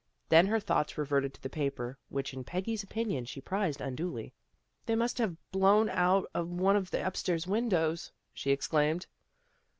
Then 0.29 0.47
her 0.47 0.59
thoughts 0.59 0.97
reverted 0.97 1.31
to 1.35 1.43
the 1.43 1.47
paper, 1.47 1.95
which 2.09 2.33
in 2.33 2.43
Peggy's 2.43 2.81
opinion 2.81 3.25
she 3.25 3.39
prized 3.39 3.79
unduly." 3.81 4.33
They 4.87 4.95
must 4.95 5.19
have 5.19 5.37
blown 5.51 5.89
out 5.89 6.27
of 6.33 6.49
one 6.49 6.75
of 6.75 6.89
the 6.89 7.05
upstairs 7.05 7.45
windows," 7.45 8.11
she 8.33 8.49
exclaimed. 8.49 9.05